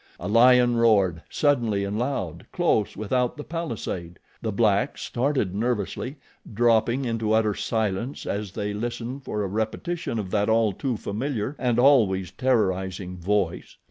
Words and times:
A 0.19 0.27
lion 0.27 0.77
roared, 0.77 1.21
suddenly 1.29 1.83
and 1.83 1.95
loud, 1.99 2.47
close 2.51 2.97
without 2.97 3.37
the 3.37 3.43
palisade. 3.43 4.17
The 4.41 4.51
blacks 4.51 5.03
started 5.03 5.53
nervously, 5.53 6.15
dropping 6.51 7.05
into 7.05 7.33
utter 7.33 7.53
silence 7.53 8.25
as 8.25 8.53
they 8.53 8.73
listened 8.73 9.21
for 9.23 9.43
a 9.43 9.47
repetition 9.47 10.17
of 10.17 10.31
that 10.31 10.49
all 10.49 10.73
too 10.73 10.97
familiar 10.97 11.55
and 11.59 11.77
always 11.77 12.31
terrorizing 12.31 13.17
voice. 13.19 13.77